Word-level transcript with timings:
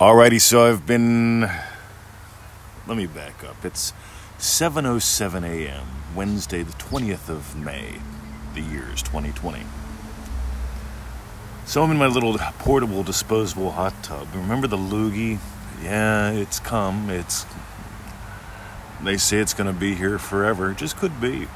Alrighty, 0.00 0.40
so 0.40 0.64
I've 0.64 0.86
been. 0.86 1.40
Let 2.86 2.96
me 2.96 3.06
back 3.06 3.42
up. 3.42 3.64
It's 3.64 3.92
7:07 4.38 5.42
a.m. 5.42 5.86
Wednesday, 6.14 6.62
the 6.62 6.72
20th 6.74 7.28
of 7.28 7.56
May. 7.56 7.96
The 8.54 8.60
year 8.60 8.84
is 8.94 9.02
2020. 9.02 9.64
So 11.66 11.82
I'm 11.82 11.90
in 11.90 11.96
my 11.96 12.06
little 12.06 12.38
portable 12.60 13.02
disposable 13.02 13.72
hot 13.72 14.04
tub. 14.04 14.28
Remember 14.36 14.68
the 14.68 14.76
loogie? 14.76 15.40
Yeah, 15.82 16.30
it's 16.30 16.60
come. 16.60 17.10
It's. 17.10 17.44
They 19.02 19.16
say 19.16 19.38
it's 19.38 19.52
going 19.52 19.66
to 19.66 19.76
be 19.76 19.96
here 19.96 20.20
forever. 20.20 20.70
It 20.70 20.76
just 20.76 20.96
could 20.96 21.20
be. 21.20 21.48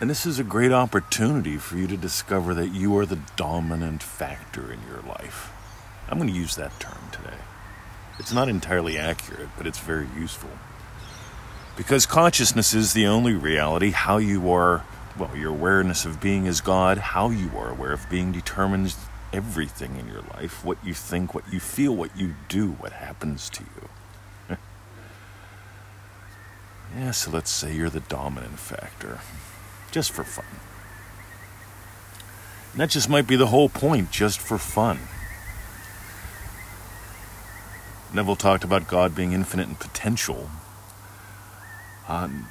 And 0.00 0.08
this 0.08 0.26
is 0.26 0.38
a 0.38 0.44
great 0.44 0.70
opportunity 0.70 1.56
for 1.56 1.76
you 1.76 1.88
to 1.88 1.96
discover 1.96 2.54
that 2.54 2.68
you 2.68 2.96
are 2.98 3.06
the 3.06 3.18
dominant 3.34 4.00
factor 4.00 4.72
in 4.72 4.78
your 4.86 5.02
life. 5.02 5.50
I'm 6.08 6.18
going 6.18 6.30
to 6.30 6.36
use 6.36 6.54
that 6.54 6.78
term 6.78 6.98
today. 7.10 7.36
It's 8.20 8.32
not 8.32 8.48
entirely 8.48 8.96
accurate, 8.96 9.48
but 9.56 9.66
it's 9.66 9.80
very 9.80 10.06
useful. 10.16 10.50
Because 11.76 12.06
consciousness 12.06 12.74
is 12.74 12.92
the 12.92 13.06
only 13.06 13.32
reality. 13.32 13.90
How 13.90 14.18
you 14.18 14.52
are, 14.52 14.84
well, 15.18 15.36
your 15.36 15.50
awareness 15.50 16.04
of 16.04 16.20
being 16.20 16.46
as 16.46 16.60
God, 16.60 16.98
how 16.98 17.30
you 17.30 17.50
are 17.56 17.70
aware 17.70 17.92
of 17.92 18.08
being 18.08 18.30
determines 18.30 18.96
everything 19.32 19.96
in 19.96 20.06
your 20.06 20.22
life 20.34 20.64
what 20.64 20.78
you 20.84 20.94
think, 20.94 21.34
what 21.34 21.52
you 21.52 21.58
feel, 21.58 21.94
what 21.94 22.16
you 22.16 22.34
do, 22.48 22.70
what 22.72 22.92
happens 22.92 23.50
to 23.50 23.64
you. 24.48 24.56
yeah, 26.96 27.10
so 27.10 27.32
let's 27.32 27.50
say 27.50 27.74
you're 27.74 27.90
the 27.90 28.00
dominant 28.00 28.60
factor 28.60 29.18
just 29.90 30.12
for 30.12 30.24
fun. 30.24 30.44
And 32.72 32.80
that 32.80 32.90
just 32.90 33.08
might 33.08 33.26
be 33.26 33.36
the 33.36 33.46
whole 33.46 33.68
point, 33.68 34.10
just 34.10 34.38
for 34.38 34.58
fun. 34.58 35.00
Neville 38.12 38.36
talked 38.36 38.64
about 38.64 38.88
God 38.88 39.14
being 39.14 39.32
infinite 39.32 39.68
in 39.68 39.74
potential. 39.74 40.50
Um, 42.08 42.46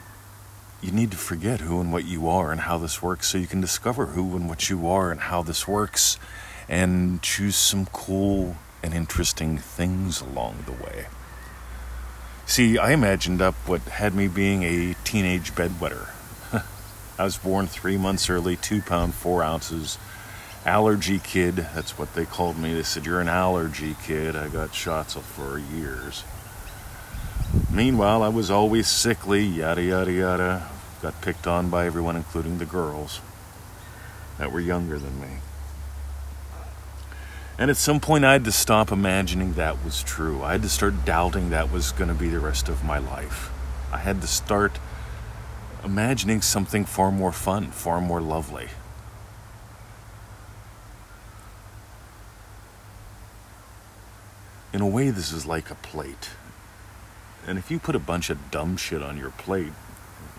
you 0.82 0.92
need 0.92 1.12
to 1.12 1.18
forget 1.18 1.62
who 1.62 1.82
and 1.82 1.92
what 1.92 2.06
you 2.06 2.28
are 2.28 2.52
and 2.52 2.62
how 2.62 2.78
this 2.78 3.02
works 3.02 3.28
so 3.28 3.38
you 3.38 3.48
can 3.48 3.62
discover 3.62 4.08
who 4.08 4.36
and 4.36 4.48
what 4.48 4.70
you 4.70 4.88
are 4.88 5.12
and 5.12 5.22
how 5.22 5.42
this 5.42 5.68
works 5.68 6.20
and 6.70 7.22
choose 7.22 7.56
some 7.56 7.86
cool 7.88 8.58
and 8.84 8.94
interesting 8.94 9.58
things 9.58 10.22
along 10.22 10.66
the 10.66 10.72
way. 10.72 11.08
See, 12.46 12.78
I 12.78 12.92
imagined 12.92 13.42
up 13.42 13.56
what 13.66 13.82
had 13.82 14.14
me 14.14 14.28
being 14.28 14.64
a 14.64 14.96
teenage 15.04 15.54
bedwetter 15.54 16.10
I 17.20 17.24
was 17.24 17.38
born 17.38 17.66
three 17.66 17.98
months 17.98 18.30
early, 18.30 18.56
two 18.56 18.82
pound, 18.82 19.16
four 19.16 19.42
ounces. 19.42 19.98
Allergy 20.66 21.20
kid, 21.20 21.56
that's 21.56 21.98
what 21.98 22.14
they 22.14 22.26
called 22.26 22.58
me. 22.58 22.74
They 22.74 22.84
said, 22.84 23.06
You're 23.06 23.22
an 23.22 23.30
allergy 23.30 23.96
kid. 24.04 24.36
I 24.36 24.50
got 24.50 24.76
shots 24.76 25.16
for 25.16 25.58
years. 25.58 26.24
Meanwhile, 27.72 28.22
I 28.22 28.28
was 28.28 28.52
always 28.52 28.88
sickly, 28.88 29.44
yada, 29.44 29.82
yada, 29.82 30.12
yada. 30.12 30.68
Got 31.02 31.22
picked 31.22 31.48
on 31.48 31.70
by 31.70 31.86
everyone, 31.86 32.16
including 32.16 32.58
the 32.58 32.66
girls 32.66 33.22
that 34.38 34.52
were 34.52 34.60
younger 34.60 35.00
than 35.00 35.20
me. 35.20 35.38
And 37.58 37.72
at 37.72 37.78
some 37.78 38.00
point, 38.00 38.26
I 38.26 38.34
had 38.34 38.46
to 38.46 38.52
stop 38.52 38.92
imagining 38.92 39.54
that 39.54 39.84
was 39.84 40.04
true. 40.04 40.44
I 40.44 40.52
had 40.52 40.62
to 40.62 40.70
start 40.70 41.06
doubting 41.06 41.50
that 41.50 41.72
was 41.72 41.92
going 41.92 42.10
to 42.10 42.14
be 42.14 42.28
the 42.28 42.40
rest 42.40 42.70
of 42.70 42.84
my 42.84 43.00
life. 43.00 43.50
I 43.92 43.98
had 43.98 44.22
to 44.22 44.28
start 44.28 44.80
imagining 45.84 46.42
something 46.42 46.86
far 46.86 47.12
more 47.12 47.32
fun, 47.32 47.68
far 47.68 48.02
more 48.02 48.22
lovely. 48.22 48.68
In 54.74 54.82
a 54.82 54.88
way, 54.88 55.10
this 55.10 55.32
is 55.32 55.46
like 55.46 55.72
a 55.72 55.76
plate. 55.76 56.32
And 57.48 57.58
if 57.58 57.72
you 57.72 57.80
put 57.80 57.96
a 57.96 58.00
bunch 58.00 58.30
of 58.30 58.52
dumb 58.52 58.78
shit 58.78 59.02
on 59.02 59.18
your 59.18 59.32
plate, 59.32 59.72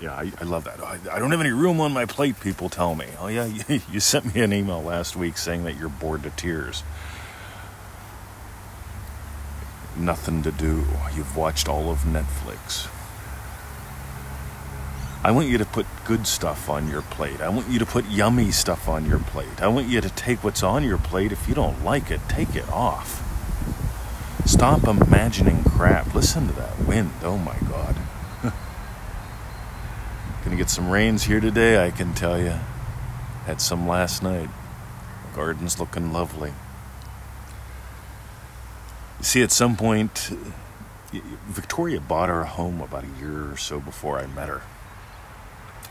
yeah, 0.00 0.12
I, 0.12 0.30
I 0.40 0.44
love 0.44 0.64
that. 0.64 0.78
Oh, 0.80 0.84
I, 0.84 1.16
I, 1.16 1.18
don't 1.18 1.30
have 1.30 1.40
any 1.40 1.50
room 1.50 1.80
on 1.80 1.92
my 1.92 2.04
plate, 2.04 2.38
people 2.40 2.68
tell 2.68 2.94
me. 2.94 3.06
Oh, 3.18 3.28
yeah, 3.28 3.46
you, 3.46 3.80
you 3.92 4.00
sent 4.00 4.34
me 4.34 4.42
an 4.42 4.52
email 4.52 4.82
last 4.82 5.16
week 5.16 5.38
saying 5.38 5.64
that 5.64 5.76
you're 5.76 5.88
bored 5.88 6.22
to 6.24 6.30
tears. 6.30 6.82
Nothing 9.96 10.42
to 10.42 10.52
do. 10.52 10.84
You've 11.16 11.36
watched 11.36 11.68
all 11.68 11.90
of 11.90 12.00
Netflix. 12.00 12.88
I 15.28 15.30
want 15.30 15.48
you 15.48 15.58
to 15.58 15.66
put 15.66 15.84
good 16.06 16.26
stuff 16.26 16.70
on 16.70 16.88
your 16.88 17.02
plate. 17.02 17.42
I 17.42 17.50
want 17.50 17.68
you 17.68 17.78
to 17.80 17.84
put 17.84 18.06
yummy 18.06 18.50
stuff 18.50 18.88
on 18.88 19.04
your 19.04 19.18
plate. 19.18 19.60
I 19.60 19.68
want 19.68 19.86
you 19.86 20.00
to 20.00 20.08
take 20.08 20.42
what's 20.42 20.62
on 20.62 20.84
your 20.84 20.96
plate. 20.96 21.32
If 21.32 21.46
you 21.46 21.54
don't 21.54 21.84
like 21.84 22.10
it, 22.10 22.22
take 22.30 22.56
it 22.56 22.66
off. 22.70 23.22
Stop 24.46 24.84
imagining 24.84 25.64
crap. 25.64 26.14
Listen 26.14 26.46
to 26.46 26.54
that 26.54 26.78
wind. 26.86 27.10
Oh 27.22 27.36
my 27.36 27.58
God. 27.68 27.94
Gonna 30.46 30.56
get 30.56 30.70
some 30.70 30.88
rains 30.88 31.24
here 31.24 31.40
today, 31.40 31.84
I 31.84 31.90
can 31.90 32.14
tell 32.14 32.40
you. 32.40 32.54
Had 33.44 33.60
some 33.60 33.86
last 33.86 34.22
night. 34.22 34.48
Garden's 35.34 35.78
looking 35.78 36.10
lovely. 36.10 36.54
You 39.18 39.24
see, 39.24 39.42
at 39.42 39.52
some 39.52 39.76
point, 39.76 40.30
Victoria 41.48 42.00
bought 42.00 42.30
her 42.30 42.44
home 42.44 42.80
about 42.80 43.04
a 43.04 43.20
year 43.20 43.52
or 43.52 43.58
so 43.58 43.78
before 43.78 44.18
I 44.18 44.26
met 44.26 44.48
her. 44.48 44.62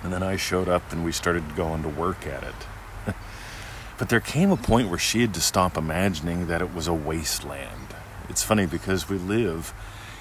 And 0.04 0.14
then 0.14 0.24
I 0.24 0.36
showed 0.36 0.70
up 0.70 0.92
and 0.92 1.04
we 1.04 1.12
started 1.12 1.56
going 1.56 1.84
to 1.84 1.90
work 1.90 2.28
at 2.28 2.44
it. 2.44 3.16
but 3.98 4.10
there 4.10 4.20
came 4.20 4.52
a 4.52 4.58
point 4.58 4.90
where 4.90 5.00
she 5.00 5.22
had 5.22 5.34
to 5.34 5.42
stop 5.42 5.78
imagining 5.78 6.48
that 6.48 6.62
it 6.62 6.74
was 6.74 6.88
a 6.88 6.94
wasteland. 6.94 7.96
It's 8.30 8.44
funny 8.44 8.66
because 8.66 9.10
we 9.10 9.18
live 9.18 9.74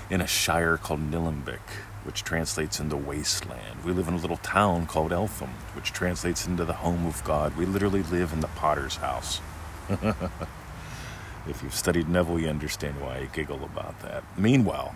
in 0.08 0.20
a 0.20 0.26
shire 0.26 0.76
called 0.76 1.10
Nillumbik, 1.10 1.68
which 2.04 2.22
translates 2.22 2.78
into 2.78 2.96
wasteland. 2.96 3.84
We 3.84 3.92
live 3.92 4.08
in 4.08 4.14
a 4.14 4.18
little 4.18 4.36
town 4.38 4.86
called 4.86 5.12
Eltham, 5.12 5.50
which 5.74 5.92
translates 5.92 6.46
into 6.46 6.64
the 6.64 6.74
home 6.74 7.04
of 7.06 7.22
God. 7.24 7.56
We 7.56 7.66
literally 7.66 8.02
live 8.04 8.32
in 8.32 8.40
the 8.40 8.48
potter's 8.48 8.96
house. 8.96 9.40
if 11.48 11.62
you've 11.62 11.74
studied 11.74 12.08
Neville, 12.08 12.40
you 12.40 12.48
understand 12.48 13.00
why 13.00 13.18
I 13.18 13.24
giggle 13.32 13.64
about 13.64 14.00
that. 14.00 14.22
Meanwhile, 14.36 14.94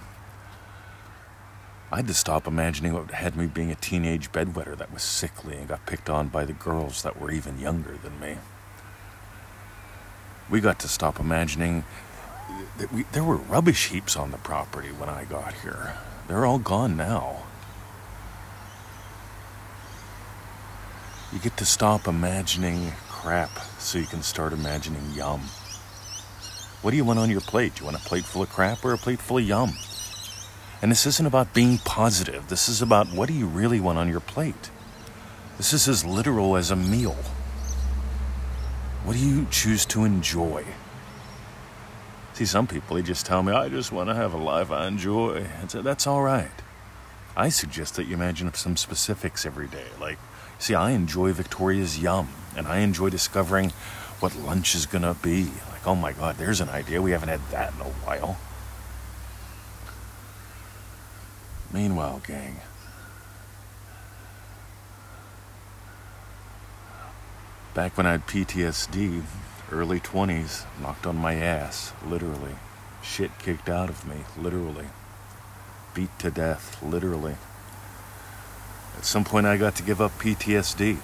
I 1.92 1.96
had 1.96 2.06
to 2.06 2.14
stop 2.14 2.46
imagining 2.46 2.92
what 2.92 3.10
had 3.10 3.36
me 3.36 3.46
being 3.46 3.72
a 3.72 3.74
teenage 3.74 4.30
bedwetter 4.30 4.78
that 4.78 4.92
was 4.92 5.02
sickly 5.02 5.56
and 5.56 5.66
got 5.66 5.86
picked 5.86 6.08
on 6.08 6.28
by 6.28 6.44
the 6.44 6.52
girls 6.52 7.02
that 7.02 7.20
were 7.20 7.32
even 7.32 7.58
younger 7.58 7.96
than 7.96 8.20
me. 8.20 8.36
We 10.48 10.60
got 10.60 10.78
to 10.80 10.88
stop 10.88 11.18
imagining 11.18 11.84
that 12.78 12.92
we, 12.92 13.02
there 13.10 13.24
were 13.24 13.36
rubbish 13.36 13.88
heaps 13.88 14.16
on 14.16 14.30
the 14.30 14.38
property 14.38 14.88
when 14.88 15.08
I 15.08 15.24
got 15.24 15.52
here. 15.62 15.94
They're 16.28 16.46
all 16.46 16.60
gone 16.60 16.96
now. 16.96 17.42
You 21.32 21.40
get 21.40 21.56
to 21.56 21.64
stop 21.64 22.06
imagining 22.06 22.92
crap 23.08 23.50
so 23.78 23.98
you 23.98 24.06
can 24.06 24.22
start 24.22 24.52
imagining 24.52 25.02
yum. 25.12 25.40
What 26.82 26.92
do 26.92 26.96
you 26.96 27.04
want 27.04 27.18
on 27.18 27.30
your 27.30 27.40
plate? 27.40 27.74
Do 27.74 27.80
you 27.80 27.84
want 27.86 27.96
a 27.96 28.08
plate 28.08 28.24
full 28.24 28.42
of 28.42 28.48
crap 28.48 28.84
or 28.84 28.92
a 28.92 28.98
plate 28.98 29.20
full 29.20 29.38
of 29.38 29.44
yum? 29.44 29.72
And 30.82 30.90
this 30.90 31.06
isn't 31.06 31.26
about 31.26 31.52
being 31.52 31.78
positive. 31.78 32.48
This 32.48 32.68
is 32.68 32.80
about 32.80 33.08
what 33.08 33.28
do 33.28 33.34
you 33.34 33.46
really 33.46 33.80
want 33.80 33.98
on 33.98 34.08
your 34.08 34.20
plate? 34.20 34.70
This 35.58 35.72
is 35.72 35.88
as 35.88 36.04
literal 36.04 36.56
as 36.56 36.70
a 36.70 36.76
meal. 36.76 37.16
What 39.04 39.14
do 39.14 39.18
you 39.18 39.46
choose 39.50 39.84
to 39.86 40.04
enjoy? 40.04 40.64
See, 42.32 42.46
some 42.46 42.66
people, 42.66 42.96
they 42.96 43.02
just 43.02 43.26
tell 43.26 43.42
me, 43.42 43.52
I 43.52 43.68
just 43.68 43.92
want 43.92 44.08
to 44.08 44.14
have 44.14 44.32
a 44.32 44.38
life 44.38 44.70
I 44.70 44.86
enjoy. 44.86 45.44
And 45.60 45.70
so 45.70 45.82
that's 45.82 46.06
all 46.06 46.22
right. 46.22 46.50
I 47.36 47.50
suggest 47.50 47.96
that 47.96 48.04
you 48.04 48.14
imagine 48.14 48.52
some 48.54 48.76
specifics 48.76 49.44
every 49.44 49.68
day. 49.68 49.86
Like, 50.00 50.18
see, 50.58 50.74
I 50.74 50.92
enjoy 50.92 51.32
Victoria's 51.32 51.98
Yum, 51.98 52.28
and 52.56 52.66
I 52.66 52.78
enjoy 52.78 53.10
discovering 53.10 53.70
what 54.20 54.34
lunch 54.36 54.74
is 54.74 54.86
going 54.86 55.02
to 55.02 55.16
be. 55.22 55.44
Like, 55.70 55.86
oh 55.86 55.94
my 55.94 56.12
God, 56.12 56.36
there's 56.36 56.60
an 56.60 56.70
idea. 56.70 57.02
We 57.02 57.10
haven't 57.10 57.28
had 57.28 57.46
that 57.50 57.74
in 57.74 57.80
a 57.80 57.84
while. 57.84 58.38
Meanwhile, 61.72 62.22
gang, 62.26 62.56
back 67.74 67.96
when 67.96 68.06
I 68.06 68.12
had 68.12 68.26
PTSD, 68.26 69.22
early 69.70 70.00
20s, 70.00 70.64
knocked 70.82 71.06
on 71.06 71.16
my 71.16 71.34
ass, 71.34 71.92
literally. 72.04 72.56
Shit 73.02 73.38
kicked 73.38 73.68
out 73.68 73.88
of 73.88 74.06
me, 74.06 74.24
literally. 74.36 74.86
Beat 75.94 76.18
to 76.18 76.30
death, 76.32 76.82
literally. 76.82 77.36
At 78.96 79.04
some 79.04 79.24
point, 79.24 79.46
I 79.46 79.56
got 79.56 79.76
to 79.76 79.84
give 79.84 80.00
up 80.00 80.18
PTSD. 80.18 80.98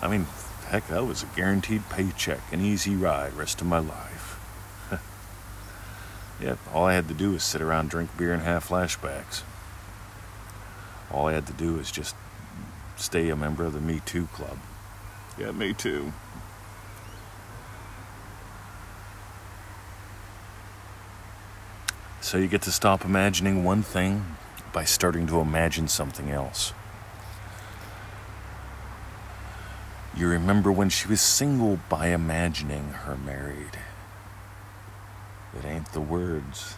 I 0.00 0.08
mean, 0.08 0.26
heck, 0.68 0.88
that 0.88 1.04
was 1.04 1.22
a 1.22 1.26
guaranteed 1.36 1.88
paycheck, 1.90 2.40
an 2.50 2.62
easy 2.62 2.96
ride, 2.96 3.34
rest 3.34 3.60
of 3.60 3.66
my 3.66 3.78
life. 3.78 4.40
yep, 6.40 6.58
all 6.72 6.86
I 6.86 6.94
had 6.94 7.08
to 7.08 7.14
do 7.14 7.32
was 7.32 7.44
sit 7.44 7.60
around, 7.60 7.90
drink 7.90 8.16
beer, 8.16 8.32
and 8.32 8.42
have 8.42 8.66
flashbacks 8.66 9.42
all 11.10 11.26
I 11.26 11.32
had 11.32 11.46
to 11.46 11.52
do 11.52 11.74
was 11.74 11.90
just 11.90 12.14
stay 12.96 13.28
a 13.28 13.36
member 13.36 13.64
of 13.64 13.72
the 13.72 13.80
Me 13.80 14.00
Too 14.04 14.26
Club. 14.26 14.58
Yeah, 15.38 15.52
me 15.52 15.74
too. 15.74 16.12
So 22.20 22.38
you 22.38 22.48
get 22.48 22.62
to 22.62 22.72
stop 22.72 23.04
imagining 23.04 23.62
one 23.62 23.82
thing 23.82 24.36
by 24.72 24.84
starting 24.84 25.26
to 25.28 25.40
imagine 25.40 25.88
something 25.88 26.30
else. 26.30 26.72
You 30.16 30.28
remember 30.28 30.72
when 30.72 30.88
she 30.88 31.06
was 31.06 31.20
single 31.20 31.78
by 31.88 32.08
imagining 32.08 32.88
her 32.88 33.16
married. 33.16 33.78
It 35.56 35.64
ain't 35.64 35.92
the 35.92 36.00
words. 36.00 36.76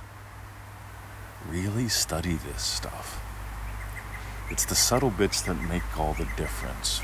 Really 1.49 1.89
study 1.89 2.35
this 2.35 2.63
stuff. 2.63 3.25
It's 4.51 4.65
the 4.65 4.75
subtle 4.75 5.11
bits 5.11 5.43
that 5.43 5.55
make 5.55 5.99
all 5.99 6.15
the 6.15 6.27
difference. 6.37 7.01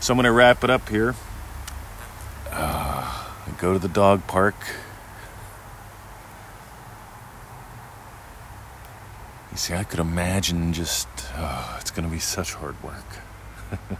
So 0.00 0.12
I'm 0.12 0.16
going 0.16 0.24
to 0.24 0.32
wrap 0.32 0.64
it 0.64 0.70
up 0.70 0.88
here. 0.88 1.14
Uh, 2.50 3.26
go 3.58 3.74
to 3.74 3.78
the 3.78 3.88
dog 3.88 4.26
park. 4.26 4.56
You 9.50 9.56
see, 9.56 9.74
I 9.74 9.84
could 9.84 9.98
imagine 9.98 10.72
just, 10.72 11.08
oh, 11.36 11.76
it's 11.80 11.90
going 11.90 12.04
to 12.08 12.10
be 12.10 12.20
such 12.20 12.54
hard 12.54 12.82
work. 12.82 13.18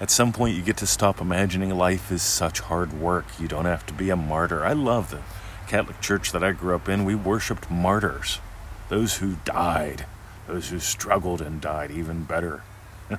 At 0.00 0.10
some 0.10 0.32
point, 0.32 0.56
you 0.56 0.62
get 0.62 0.76
to 0.78 0.86
stop 0.86 1.20
imagining 1.20 1.70
life 1.70 2.12
is 2.12 2.20
such 2.20 2.60
hard 2.60 2.92
work. 2.92 3.26
You 3.38 3.48
don't 3.48 3.64
have 3.64 3.86
to 3.86 3.94
be 3.94 4.10
a 4.10 4.16
martyr. 4.16 4.64
I 4.64 4.72
love 4.72 5.10
the 5.10 5.22
Catholic 5.68 6.00
Church 6.00 6.32
that 6.32 6.44
I 6.44 6.52
grew 6.52 6.74
up 6.74 6.88
in. 6.88 7.04
We 7.04 7.14
worshiped 7.14 7.70
martyrs, 7.70 8.40
those 8.88 9.18
who 9.18 9.36
died, 9.44 10.06
those 10.46 10.68
who 10.68 10.78
struggled 10.78 11.40
and 11.40 11.60
died, 11.60 11.90
even 11.90 12.22
better. 12.24 12.62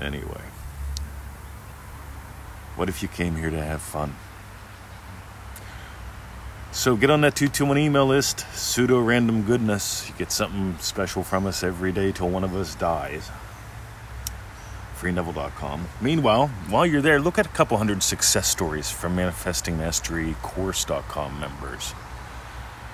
anyway, 0.00 0.42
what 2.76 2.88
if 2.88 3.02
you 3.02 3.08
came 3.08 3.36
here 3.36 3.50
to 3.50 3.62
have 3.62 3.82
fun? 3.82 4.16
So 6.70 6.96
get 6.96 7.10
on 7.10 7.22
that 7.22 7.34
221 7.34 7.78
email 7.78 8.06
list, 8.06 8.46
pseudo 8.54 9.00
random 9.00 9.42
goodness. 9.42 10.08
You 10.08 10.14
get 10.16 10.30
something 10.30 10.76
special 10.78 11.24
from 11.24 11.46
us 11.46 11.64
every 11.64 11.90
day 11.92 12.12
till 12.12 12.28
one 12.28 12.44
of 12.44 12.54
us 12.54 12.76
dies. 12.76 13.30
FreeNeville.com. 14.98 15.88
Meanwhile, 16.00 16.48
while 16.68 16.86
you're 16.86 17.00
there, 17.00 17.20
look 17.20 17.38
at 17.38 17.46
a 17.46 17.50
couple 17.50 17.78
hundred 17.78 18.02
success 18.02 18.48
stories 18.48 18.90
from 18.90 19.16
ManifestingMasteryCourse.com 19.16 21.40
members. 21.40 21.94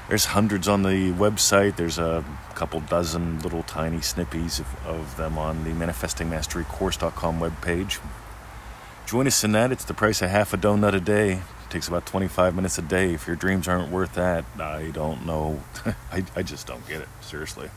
There's 0.08 0.26
hundreds 0.26 0.68
on 0.68 0.82
the 0.82 1.12
website. 1.12 1.76
There's 1.76 1.98
a 1.98 2.24
couple 2.54 2.80
dozen 2.80 3.40
little 3.40 3.62
tiny 3.62 3.98
snippies 3.98 4.60
of, 4.60 4.86
of 4.86 5.16
them 5.16 5.38
on 5.38 5.64
the 5.64 5.70
ManifestingMasteryCourse.com 5.70 7.40
webpage. 7.40 8.00
Join 9.06 9.26
us 9.26 9.42
in 9.44 9.52
that. 9.52 9.72
It's 9.72 9.84
the 9.84 9.94
price 9.94 10.22
of 10.22 10.30
half 10.30 10.52
a 10.52 10.56
donut 10.56 10.94
a 10.94 11.00
day 11.00 11.40
takes 11.74 11.88
about 11.88 12.06
25 12.06 12.54
minutes 12.54 12.78
a 12.78 12.82
day. 12.82 13.14
If 13.14 13.26
your 13.26 13.34
dreams 13.34 13.66
aren't 13.66 13.90
worth 13.90 14.14
that, 14.14 14.44
I 14.60 14.92
don't 14.92 15.26
know. 15.26 15.60
I, 16.12 16.22
I 16.36 16.42
just 16.44 16.68
don't 16.68 16.86
get 16.86 17.00
it, 17.00 17.08
seriously. 17.20 17.68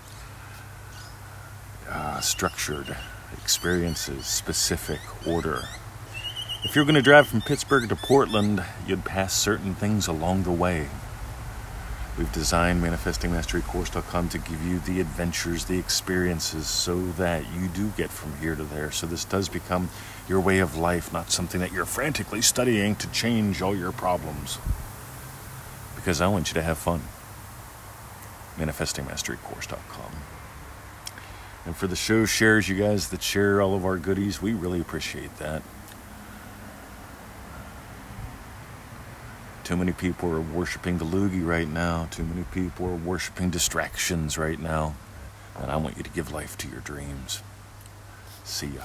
Uh, 1.89 2.19
structured 2.19 2.95
experiences, 3.41 4.27
specific 4.27 4.99
order. 5.27 5.63
If 6.63 6.75
you're 6.75 6.85
going 6.85 6.93
to 6.93 7.01
drive 7.01 7.25
from 7.25 7.41
Pittsburgh 7.41 7.89
to 7.89 7.95
Portland, 7.95 8.63
you'd 8.85 9.03
pass 9.03 9.33
certain 9.33 9.73
things 9.73 10.05
along 10.05 10.43
the 10.43 10.51
way. 10.51 10.89
We've 12.17 12.31
designed 12.31 12.81
ManifestingMasteryCourse.com 12.83 14.29
to 14.29 14.37
give 14.39 14.65
you 14.65 14.79
the 14.79 14.99
adventures, 14.99 15.65
the 15.65 15.77
experiences, 15.77 16.65
so 16.65 16.99
that 17.11 17.43
you 17.53 17.67
do 17.67 17.89
get 17.89 18.09
from 18.09 18.35
here 18.39 18.55
to 18.55 18.63
there. 18.63 18.89
So 18.89 19.05
this 19.05 19.23
does 19.23 19.49
become 19.49 19.89
your 20.27 20.39
way 20.39 20.57
of 20.57 20.75
life, 20.75 21.13
not 21.13 21.29
something 21.29 21.61
that 21.61 21.71
you're 21.71 21.85
frantically 21.85 22.41
studying 22.41 22.95
to 22.95 23.11
change 23.11 23.61
all 23.61 23.75
your 23.75 23.91
problems. 23.91 24.57
Because 25.95 26.19
I 26.19 26.27
want 26.27 26.47
you 26.49 26.55
to 26.55 26.63
have 26.63 26.79
fun. 26.79 27.01
ManifestingMasteryCourse.com. 28.57 30.11
And 31.67 31.75
for 31.75 31.85
the 31.85 31.95
show 31.95 32.25
shares, 32.25 32.67
you 32.67 32.75
guys 32.75 33.09
that 33.09 33.21
share 33.21 33.61
all 33.61 33.75
of 33.75 33.85
our 33.85 33.97
goodies, 33.97 34.41
we 34.41 34.53
really 34.53 34.81
appreciate 34.81 35.37
that. 35.37 35.61
Too 39.67 39.75
many 39.75 39.91
people 39.91 40.31
are 40.31 40.39
worshiping 40.39 40.97
the 40.97 41.03
loogie 41.03 41.45
right 41.45 41.67
now. 41.67 42.07
Too 42.09 42.23
many 42.23 42.43
people 42.53 42.85
are 42.85 42.95
worshiping 42.95 43.49
distractions 43.49 44.37
right 44.37 44.57
now. 44.57 44.95
And 45.59 45.69
I 45.69 45.75
want 45.75 45.97
you 45.97 46.03
to 46.03 46.09
give 46.09 46.31
life 46.31 46.57
to 46.59 46.69
your 46.69 46.79
dreams. 46.79 47.41
See 48.45 48.67
ya. 48.67 48.83